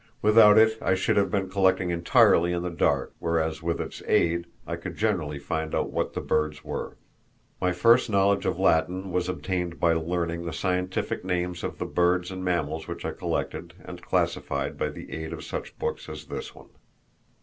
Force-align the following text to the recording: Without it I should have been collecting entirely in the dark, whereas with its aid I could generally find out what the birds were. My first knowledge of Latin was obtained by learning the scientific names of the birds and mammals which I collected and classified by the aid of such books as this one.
Without 0.23 0.57
it 0.57 0.79
I 0.81 0.95
should 0.95 1.15
have 1.15 1.29
been 1.29 1.47
collecting 1.47 1.91
entirely 1.91 2.53
in 2.53 2.63
the 2.63 2.71
dark, 2.71 3.13
whereas 3.19 3.61
with 3.61 3.79
its 3.79 4.01
aid 4.07 4.47
I 4.65 4.75
could 4.75 4.95
generally 4.97 5.37
find 5.37 5.75
out 5.75 5.91
what 5.91 6.13
the 6.13 6.21
birds 6.21 6.63
were. 6.65 6.97
My 7.61 7.71
first 7.71 8.09
knowledge 8.09 8.47
of 8.47 8.57
Latin 8.57 9.11
was 9.11 9.29
obtained 9.29 9.79
by 9.79 9.93
learning 9.93 10.43
the 10.43 10.53
scientific 10.53 11.23
names 11.23 11.63
of 11.63 11.77
the 11.77 11.85
birds 11.85 12.31
and 12.31 12.43
mammals 12.43 12.87
which 12.87 13.05
I 13.05 13.11
collected 13.11 13.75
and 13.85 14.01
classified 14.01 14.75
by 14.75 14.89
the 14.89 15.11
aid 15.11 15.33
of 15.33 15.43
such 15.43 15.77
books 15.77 16.09
as 16.09 16.25
this 16.25 16.55
one. 16.55 16.69